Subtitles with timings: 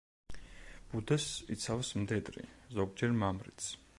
[0.93, 1.27] ბუდეს
[1.57, 2.47] იცავს მდედრი,
[2.79, 3.73] ზოგჯერ მამრიც.